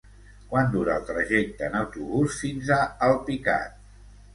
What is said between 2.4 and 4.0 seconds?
fins a Alpicat?